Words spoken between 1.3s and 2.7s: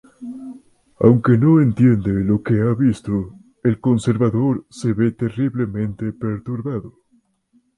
no entiende lo que